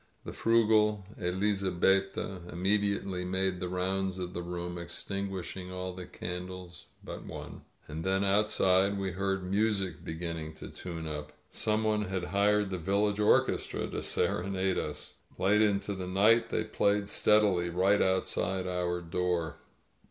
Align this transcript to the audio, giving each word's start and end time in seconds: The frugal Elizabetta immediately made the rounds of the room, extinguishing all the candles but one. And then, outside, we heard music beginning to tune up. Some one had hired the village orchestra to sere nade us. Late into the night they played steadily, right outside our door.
The 0.25 0.33
frugal 0.33 1.05
Elizabetta 1.19 2.41
immediately 2.51 3.23
made 3.23 3.59
the 3.59 3.69
rounds 3.69 4.17
of 4.17 4.33
the 4.33 4.41
room, 4.41 4.79
extinguishing 4.79 5.71
all 5.71 5.93
the 5.93 6.07
candles 6.07 6.85
but 7.03 7.23
one. 7.23 7.61
And 7.87 8.03
then, 8.03 8.23
outside, 8.23 8.97
we 8.97 9.11
heard 9.11 9.43
music 9.43 10.03
beginning 10.03 10.55
to 10.55 10.69
tune 10.69 11.05
up. 11.05 11.33
Some 11.51 11.83
one 11.83 12.05
had 12.05 12.23
hired 12.33 12.71
the 12.71 12.79
village 12.79 13.19
orchestra 13.19 13.87
to 13.91 14.01
sere 14.01 14.41
nade 14.41 14.79
us. 14.79 15.17
Late 15.37 15.61
into 15.61 15.93
the 15.93 16.07
night 16.07 16.49
they 16.49 16.63
played 16.63 17.07
steadily, 17.07 17.69
right 17.69 18.01
outside 18.01 18.65
our 18.65 19.01
door. 19.01 19.57